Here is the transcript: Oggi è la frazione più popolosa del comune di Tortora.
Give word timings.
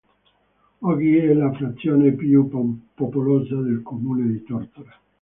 Oggi 0.79 1.15
è 1.15 1.31
la 1.33 1.53
frazione 1.53 2.13
più 2.13 2.49
popolosa 2.95 3.55
del 3.61 3.83
comune 3.83 4.25
di 4.31 4.41
Tortora. 4.41 4.99